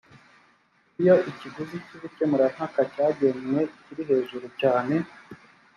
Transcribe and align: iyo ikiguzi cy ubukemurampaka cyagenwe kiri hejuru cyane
iyo 1.01 1.15
ikiguzi 1.29 1.75
cy 1.85 1.93
ubukemurampaka 1.97 2.81
cyagenwe 2.93 3.59
kiri 3.83 4.03
hejuru 4.09 4.45
cyane 4.61 4.95